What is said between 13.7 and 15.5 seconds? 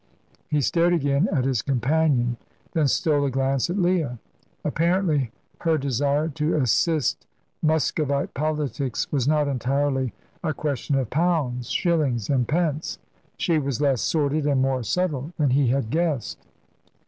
less sordid and more subtle